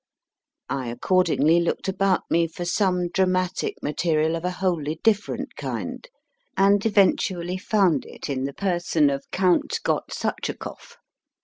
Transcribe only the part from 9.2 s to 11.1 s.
Count Gotsuchakoff.